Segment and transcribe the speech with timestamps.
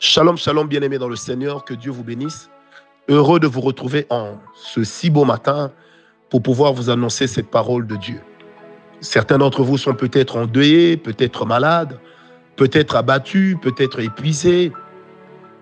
[0.00, 2.50] Shalom, shalom, bien-aimés dans le Seigneur, que Dieu vous bénisse.
[3.08, 5.72] Heureux de vous retrouver en ce si beau matin
[6.30, 8.20] pour pouvoir vous annoncer cette parole de Dieu.
[9.00, 11.98] Certains d'entre vous sont peut-être endeuillés, peut-être malades,
[12.54, 14.70] peut-être abattus, peut-être épuisés.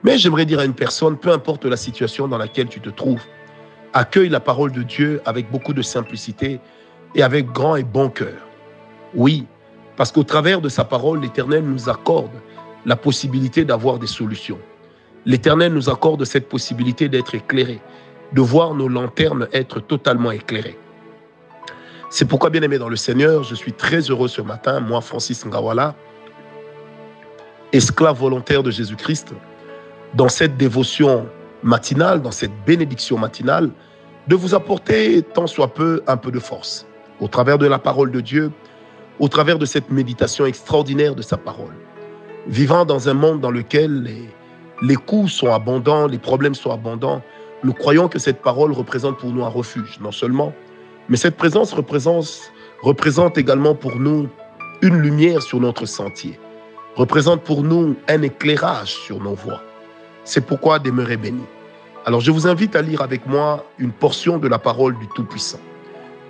[0.03, 3.23] Mais j'aimerais dire à une personne, peu importe la situation dans laquelle tu te trouves,
[3.95, 6.61] accueille la parole de Dieu avec beaucoup de simplicité
[7.15, 8.37] et avec grand et bon cœur.
[9.15, 9.47] Oui,
[9.97, 12.33] parce qu'au travers de sa parole, l'Éternel nous accorde
[12.87, 14.59] la possibilité d'avoir des solutions.
[15.27, 17.81] L'Éternel nous accorde cette possibilité d'être éclairés,
[18.33, 20.79] de voir nos lanternes être totalement éclairées.
[22.09, 25.45] C'est pourquoi, bien aimé dans le Seigneur, je suis très heureux ce matin, moi, Francis
[25.45, 25.97] Ngawala,
[27.73, 29.35] esclave volontaire de Jésus-Christ,
[30.15, 31.27] dans cette dévotion
[31.65, 33.71] matinale, dans cette bénédiction matinale,
[34.29, 36.87] de vous apporter tant soit peu un peu de force,
[37.21, 38.53] au travers de la parole de Dieu,
[39.19, 41.75] au travers de cette méditation extraordinaire de sa parole
[42.49, 44.29] vivant dans un monde dans lequel les,
[44.83, 47.23] les coûts sont abondants, les problèmes sont abondants,
[47.65, 50.53] nous croyons que cette parole représente pour nous un refuge, non seulement,
[51.09, 54.29] mais cette présence représente, représente également pour nous
[54.83, 56.39] une lumière sur notre sentier,
[56.95, 59.63] représente pour nous un éclairage sur nos voies.
[60.25, 61.45] C'est pourquoi demeurer béni.
[62.05, 65.61] Alors je vous invite à lire avec moi une portion de la parole du Tout-Puissant.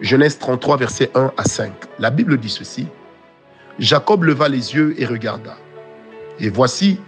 [0.01, 1.73] Genèse 33, versets 1 à 5.
[1.99, 2.87] La Bible dit ceci.
[3.79, 5.57] Jacob leva les yeux et regarda.
[6.41, 7.01] Et voici,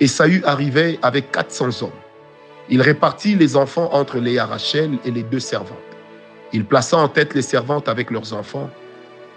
[0.00, 1.90] Esaü arrivait avec 400 hommes.
[2.68, 5.78] Il répartit les enfants entre Léa Rachel et les deux servantes.
[6.52, 8.70] Il plaça en tête les servantes avec leurs enfants,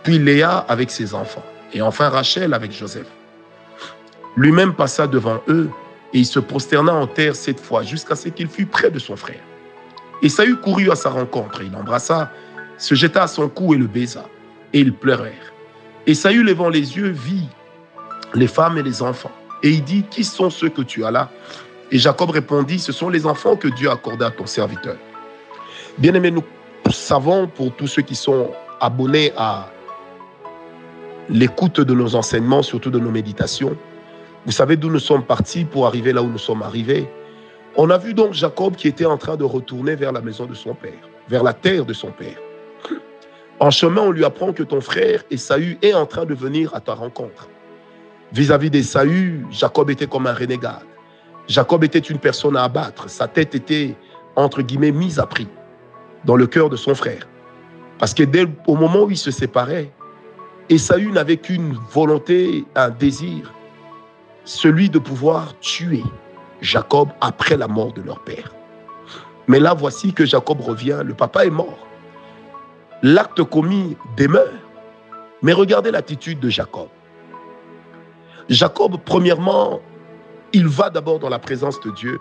[0.04, 3.08] puis Léa avec ses enfants, et enfin Rachel avec Joseph.
[4.36, 5.70] Lui-même passa devant eux,
[6.14, 9.16] et il se prosterna en terre cette fois, jusqu'à ce qu'il fût près de son
[9.16, 9.42] frère.
[10.22, 12.32] Esaü courut à sa rencontre, il l'embrassa,
[12.78, 14.26] se jeta à son cou et le baisa,
[14.74, 15.54] et ils pleurèrent.
[16.08, 17.48] Esaü, levant les yeux, vit
[18.34, 19.32] les femmes et les enfants.
[19.64, 21.30] Et il dit, qui sont ceux que tu as là?
[21.92, 24.96] Et Jacob répondit, ce sont les enfants que Dieu a accordés à ton serviteur.
[25.98, 26.44] Bien aimé, nous
[26.92, 29.70] savons pour tous ceux qui sont abonnés à
[31.30, 33.76] l'écoute de nos enseignements, surtout de nos méditations,
[34.46, 37.10] vous savez d'où nous sommes partis pour arriver là où nous sommes arrivés.
[37.76, 40.54] On a vu donc Jacob qui était en train de retourner vers la maison de
[40.54, 42.38] son père, vers la terre de son père.
[43.60, 46.80] En chemin, on lui apprend que ton frère Esaü est en train de venir à
[46.80, 47.50] ta rencontre.
[48.32, 50.82] Vis-à-vis d'Esaü, Jacob était comme un renégat.
[51.48, 53.10] Jacob était une personne à abattre.
[53.10, 53.96] Sa tête était,
[54.36, 55.48] entre guillemets, mise à prix
[56.26, 57.28] dans le cœur de son frère.
[57.98, 59.92] Parce que dès au moment où ils se séparaient,
[60.70, 63.52] Esaü n'avait qu'une volonté, un désir,
[64.46, 66.04] celui de pouvoir tuer
[66.62, 68.54] Jacob après la mort de leur père.
[69.48, 71.88] Mais là, voici que Jacob revient, le papa est mort.
[73.02, 74.54] L'acte commis demeure.
[75.42, 76.90] Mais regardez l'attitude de Jacob.
[78.50, 79.80] Jacob, premièrement,
[80.54, 82.20] il va d'abord dans la présence de Dieu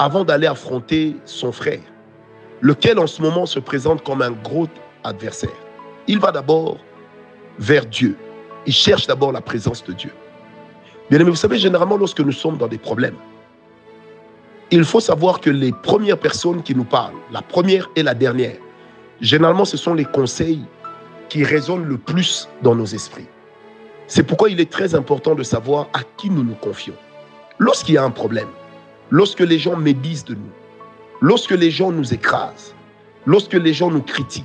[0.00, 1.80] avant d'aller affronter son frère,
[2.60, 4.66] lequel en ce moment se présente comme un gros
[5.04, 5.56] adversaire.
[6.08, 6.78] Il va d'abord
[7.60, 8.16] vers Dieu.
[8.66, 10.10] Il cherche d'abord la présence de Dieu.
[11.10, 13.16] Bien aimé, vous savez, généralement, lorsque nous sommes dans des problèmes,
[14.72, 18.56] il faut savoir que les premières personnes qui nous parlent, la première et la dernière,
[19.20, 20.64] généralement, ce sont les conseils
[21.28, 23.28] qui résonnent le plus dans nos esprits.
[24.08, 26.94] C'est pourquoi il est très important de savoir à qui nous nous confions.
[27.58, 28.48] Lorsqu'il y a un problème,
[29.10, 30.50] lorsque les gens médisent de nous,
[31.20, 32.74] lorsque les gens nous écrasent,
[33.24, 34.44] lorsque les gens nous critiquent,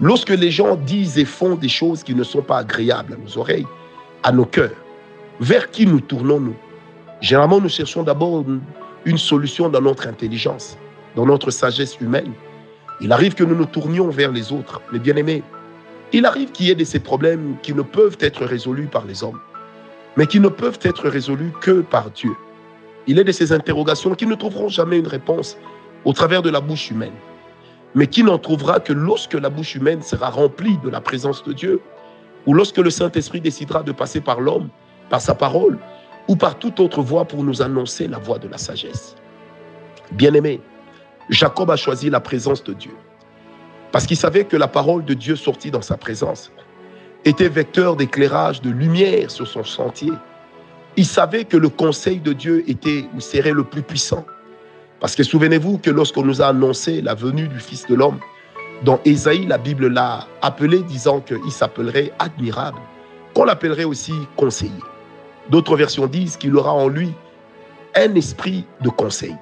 [0.00, 3.38] lorsque les gens disent et font des choses qui ne sont pas agréables à nos
[3.38, 3.66] oreilles,
[4.22, 4.76] à nos cœurs,
[5.40, 6.56] vers qui nous tournons-nous
[7.20, 8.44] Généralement, nous cherchons d'abord
[9.04, 10.76] une solution dans notre intelligence,
[11.14, 12.32] dans notre sagesse humaine.
[13.00, 15.42] Il arrive que nous nous tournions vers les autres, mes bien-aimés.
[16.16, 19.24] Il arrive qu'il y ait de ces problèmes qui ne peuvent être résolus par les
[19.24, 19.40] hommes,
[20.16, 22.30] mais qui ne peuvent être résolus que par Dieu.
[23.08, 25.58] Il est de ces interrogations qui ne trouveront jamais une réponse
[26.04, 27.16] au travers de la bouche humaine,
[27.96, 31.52] mais qui n'en trouvera que lorsque la bouche humaine sera remplie de la présence de
[31.52, 31.80] Dieu,
[32.46, 34.68] ou lorsque le Saint-Esprit décidera de passer par l'homme,
[35.10, 35.80] par sa parole,
[36.28, 39.16] ou par toute autre voie pour nous annoncer la voie de la sagesse.
[40.12, 40.60] Bien-aimé,
[41.28, 42.94] Jacob a choisi la présence de Dieu.
[43.94, 46.50] Parce qu'il savait que la parole de Dieu sortie dans sa présence
[47.24, 50.10] était vecteur d'éclairage, de lumière sur son sentier.
[50.96, 54.26] Il savait que le conseil de Dieu était ou serait le plus puissant.
[54.98, 58.18] Parce que souvenez-vous que lorsqu'on nous a annoncé la venue du Fils de l'homme,
[58.82, 62.80] dans Ésaïe, la Bible l'a appelé disant qu'il s'appellerait admirable,
[63.32, 64.72] qu'on l'appellerait aussi conseiller.
[65.50, 67.12] D'autres versions disent qu'il aura en lui
[67.94, 69.36] un esprit de conseil.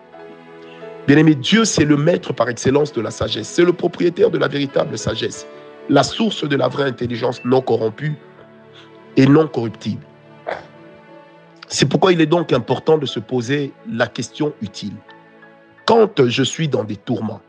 [1.07, 3.49] Bien-aimé, Dieu, c'est le maître par excellence de la sagesse.
[3.49, 5.47] C'est le propriétaire de la véritable sagesse,
[5.89, 8.15] la source de la vraie intelligence non corrompue
[9.17, 10.07] et non corruptible.
[11.67, 14.95] C'est pourquoi il est donc important de se poser la question utile.
[15.87, 17.41] Quand je suis dans des tourments,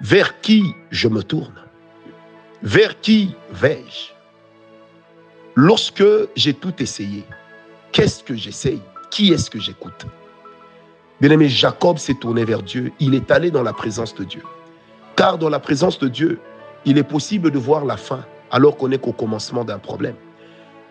[0.00, 1.54] vers qui je me tourne?
[2.62, 4.12] Vers qui vais-je?
[5.54, 6.04] Lorsque
[6.36, 7.24] j'ai tout essayé,
[7.92, 8.80] qu'est-ce que j'essaye?
[9.10, 10.06] Qui est-ce que j'écoute?
[11.20, 14.42] Bien-aimé, Jacob s'est tourné vers Dieu, il est allé dans la présence de Dieu.
[15.16, 16.38] Car dans la présence de Dieu,
[16.84, 20.16] il est possible de voir la fin alors qu'on n'est qu'au commencement d'un problème.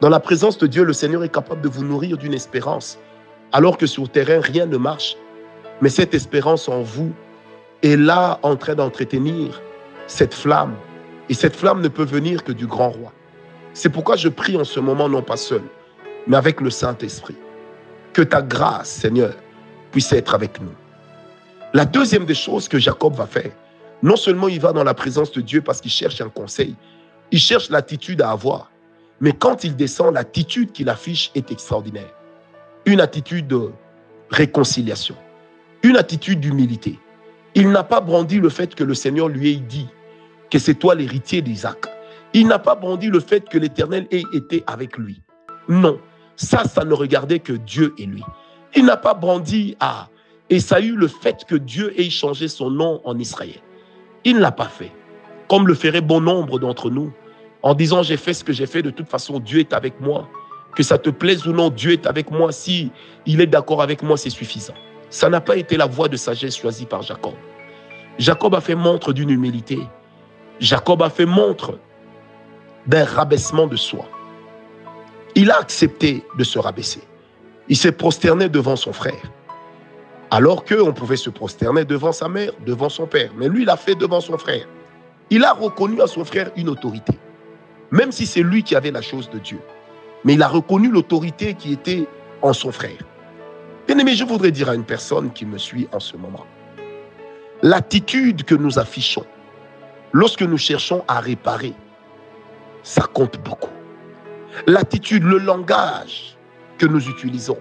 [0.01, 2.97] Dans la présence de Dieu, le Seigneur est capable de vous nourrir d'une espérance,
[3.53, 5.15] alors que sur terrain, rien ne marche.
[5.81, 7.13] Mais cette espérance en vous
[7.83, 9.61] est là en train d'entretenir
[10.07, 10.73] cette flamme.
[11.29, 13.13] Et cette flamme ne peut venir que du grand roi.
[13.73, 15.61] C'est pourquoi je prie en ce moment, non pas seul,
[16.27, 17.35] mais avec le Saint-Esprit.
[18.11, 19.33] Que ta grâce, Seigneur,
[19.95, 20.73] puisse être avec nous.
[21.73, 23.51] La deuxième des choses que Jacob va faire,
[24.03, 26.75] non seulement il va dans la présence de Dieu parce qu'il cherche un conseil,
[27.31, 28.69] il cherche l'attitude à avoir.
[29.21, 32.13] Mais quand il descend, l'attitude qu'il affiche est extraordinaire.
[32.85, 33.71] Une attitude de
[34.31, 35.15] réconciliation,
[35.81, 36.99] une attitude d'humilité.
[37.53, 39.87] Il n'a pas brandi le fait que le Seigneur lui ait dit
[40.51, 41.85] que c'est toi l'héritier d'Isaac.
[42.33, 45.21] Il n'a pas brandi le fait que l'Éternel ait été avec lui.
[45.69, 46.01] Non,
[46.35, 48.25] ça, ça ne regardait que Dieu et lui.
[48.75, 50.09] Il n'a pas brandi à
[50.49, 53.61] Esaü le fait que Dieu ait changé son nom en Israël.
[54.25, 54.91] Il ne l'a pas fait,
[55.47, 57.11] comme le ferait bon nombre d'entre nous
[57.65, 60.29] en disant j'ai fait ce que j'ai fait, de toute façon Dieu est avec moi.
[60.75, 62.51] Que ça te plaise ou non, Dieu est avec moi.
[62.51, 62.91] Si
[63.25, 64.75] il est d'accord avec moi, c'est suffisant.
[65.09, 67.33] Ça n'a pas été la voie de sagesse choisie par Jacob.
[68.19, 69.79] Jacob a fait montre d'une humilité.
[70.59, 71.79] Jacob a fait montre
[72.85, 74.05] d'un rabaissement de soi.
[75.33, 77.01] Il a accepté de se rabaisser.
[77.67, 79.31] Il s'est prosterné devant son frère.
[80.31, 83.31] Alors qu'on pouvait se prosterner devant sa mère, devant son père.
[83.37, 84.67] Mais lui, il a fait devant son frère.
[85.29, 87.17] Il a reconnu à son frère une autorité
[87.91, 89.59] même si c'est lui qui avait la chose de Dieu.
[90.23, 92.07] Mais il a reconnu l'autorité qui était
[92.41, 92.97] en son frère.
[93.87, 96.45] Bien aimé, je voudrais dire à une personne qui me suit en ce moment,
[97.61, 99.25] l'attitude que nous affichons
[100.11, 101.73] lorsque nous cherchons à réparer,
[102.83, 103.69] ça compte beaucoup.
[104.67, 106.34] L'attitude, le langage
[106.77, 107.57] que nous utilisons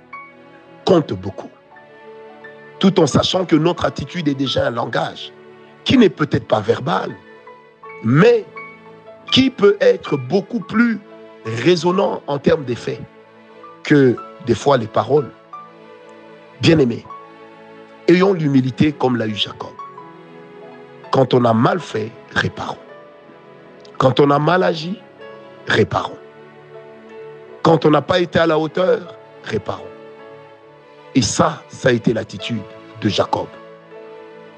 [0.84, 1.50] compte beaucoup.
[2.78, 5.32] Tout en sachant que notre attitude est déjà un langage
[5.84, 7.14] qui n'est peut-être pas verbal,
[8.02, 8.44] mais
[9.32, 10.98] qui peut être beaucoup plus
[11.44, 13.00] résonnant en termes d'effet
[13.82, 14.16] que
[14.46, 15.30] des fois les paroles.
[16.60, 17.04] Bien-aimés,
[18.08, 19.72] ayons l'humilité comme l'a eu Jacob.
[21.10, 22.78] Quand on a mal fait, réparons.
[23.98, 24.98] Quand on a mal agi,
[25.66, 26.18] réparons.
[27.64, 29.86] Quand on n'a pas été à la hauteur, réparons.
[31.14, 32.60] Et ça, ça a été l'attitude
[33.00, 33.46] de Jacob.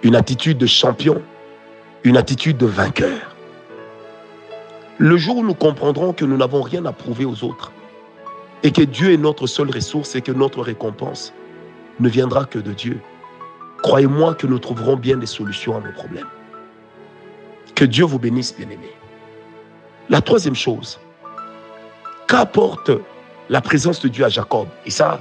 [0.02, 1.22] Une attitude de champion,
[2.02, 3.36] une attitude de vainqueur.
[4.98, 7.70] Le jour où nous comprendrons que nous n'avons rien à prouver aux autres
[8.64, 11.32] et que Dieu est notre seule ressource et que notre récompense
[12.00, 12.98] ne viendra que de Dieu,
[13.84, 16.26] croyez-moi que nous trouverons bien des solutions à nos problèmes.
[17.76, 18.96] Que Dieu vous bénisse, bien-aimés.
[20.08, 20.98] La troisième chose,
[22.26, 22.90] qu'apporte
[23.48, 25.20] la présence de Dieu à Jacob Et ça,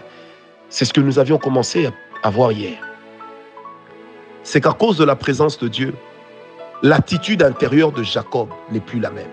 [0.70, 1.90] c'est ce que nous avions commencé
[2.24, 2.78] à voir hier.
[4.44, 5.94] C'est qu'à cause de la présence de Dieu,
[6.82, 9.30] l'attitude intérieure de Jacob n'est plus la même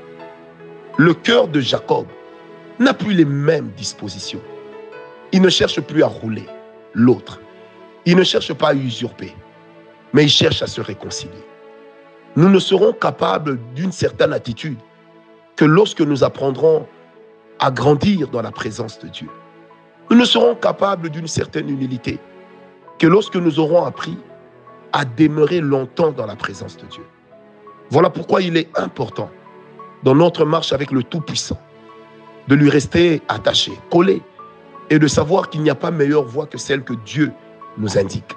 [0.99, 2.07] le cœur de Jacob
[2.79, 4.41] n'a plus les mêmes dispositions.
[5.33, 6.47] Il ne cherche plus à rouler
[6.95, 7.41] l'autre.
[8.05, 9.35] Il ne cherche pas à usurper,
[10.13, 11.44] mais il cherche à se réconcilier.
[12.37, 14.79] Nous ne serons capables d'une certaine attitude
[15.56, 16.87] que lorsque nous apprendrons
[17.63, 19.29] à grandir dans la présence de Dieu.
[20.11, 22.19] Nous ne serons capables d'une certaine humilité
[22.99, 24.19] que lorsque nous aurons appris
[24.93, 27.05] à demeurer longtemps dans la présence de Dieu.
[27.89, 29.31] Voilà pourquoi il est important
[30.03, 31.59] dans notre marche avec le Tout-Puissant,
[32.49, 34.23] de lui rester attaché, collé,
[34.91, 37.33] et de savoir qu'il n'y a pas meilleure voie que celle que Dieu
[37.79, 38.37] nous indique.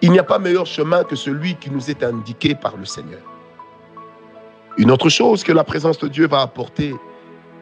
[0.00, 3.20] Il n'y a pas meilleur chemin que celui qui nous est indiqué par le Seigneur.
[4.78, 6.94] Une autre chose que la présence de Dieu va apporter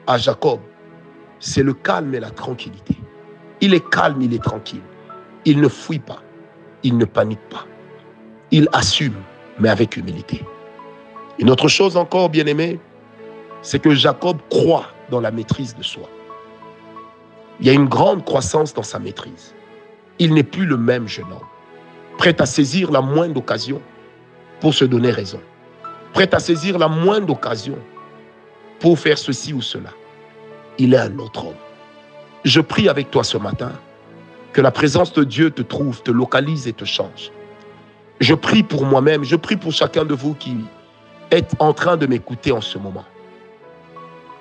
[0.06, 0.60] à Jacob,
[1.38, 2.96] c'est le calme et la tranquillité.
[3.60, 4.82] Il est calme, il est tranquille.
[5.44, 6.22] Il ne fuit pas,
[6.82, 7.66] il ne panique pas.
[8.50, 9.16] Il assume,
[9.58, 10.44] mais avec humilité.
[11.38, 12.78] Une autre chose encore, bien aimé,
[13.62, 16.08] c'est que Jacob croit dans la maîtrise de soi.
[17.60, 19.54] Il y a une grande croissance dans sa maîtrise.
[20.18, 21.46] Il n'est plus le même jeune homme,
[22.18, 23.80] prêt à saisir la moindre occasion
[24.60, 25.40] pour se donner raison,
[26.12, 27.78] prêt à saisir la moindre occasion
[28.78, 29.90] pour faire ceci ou cela.
[30.78, 31.54] Il est un autre homme.
[32.44, 33.72] Je prie avec toi ce matin
[34.52, 37.30] que la présence de Dieu te trouve, te localise et te change.
[38.20, 40.56] Je prie pour moi-même, je prie pour chacun de vous qui
[41.30, 43.04] êtes en train de m'écouter en ce moment.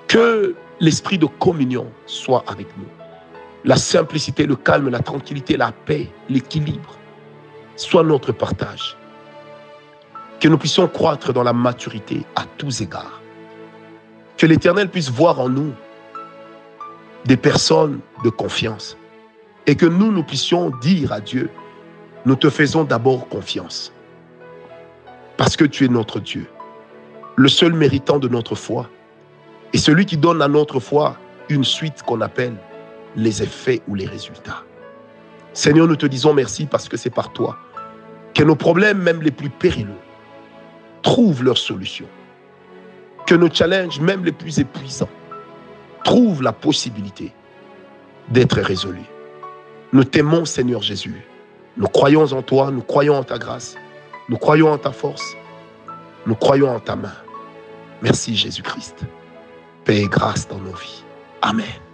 [0.08, 2.86] Que l'esprit de communion soit avec nous.
[3.64, 6.96] la simplicité, le calme, la tranquillité, la paix, l'équilibre
[7.76, 8.96] soit notre partage.
[10.40, 13.20] Que nous puissions croître dans la maturité à tous égards.
[14.36, 15.72] Que l'Éternel puisse voir en nous
[17.26, 18.96] des personnes de confiance.
[19.66, 21.50] Et que nous, nous puissions dire à Dieu,
[22.24, 23.92] nous te faisons d'abord confiance.
[25.36, 26.46] Parce que tu es notre Dieu,
[27.34, 28.88] le seul méritant de notre foi,
[29.72, 31.16] et celui qui donne à notre foi
[31.48, 32.56] une suite qu'on appelle
[33.16, 34.62] les effets ou les résultats.
[35.52, 37.56] Seigneur, nous te disons merci parce que c'est par toi
[38.34, 39.88] que nos problèmes, même les plus périlleux,
[41.02, 42.06] trouvent leur solution.
[43.26, 45.08] Que nos challenges, même les plus épuisants,
[46.06, 47.32] trouvent la possibilité
[48.28, 49.10] d'être résolus.
[49.92, 51.26] Nous t'aimons, Seigneur Jésus.
[51.76, 53.76] Nous croyons en toi, nous croyons en ta grâce,
[54.28, 55.36] nous croyons en ta force,
[56.24, 57.16] nous croyons en ta main.
[58.02, 59.04] Merci Jésus-Christ.
[59.84, 61.02] Paix et grâce dans nos vies.
[61.42, 61.85] Amen.